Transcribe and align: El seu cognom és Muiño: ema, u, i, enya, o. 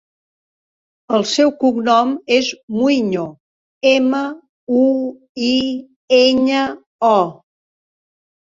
El 1.17 1.25
seu 1.31 1.51
cognom 1.63 2.13
és 2.37 2.49
Muiño: 2.79 3.27
ema, 3.91 4.23
u, 4.81 4.89
i, 5.53 5.55
enya, 6.25 6.67
o. 7.13 7.17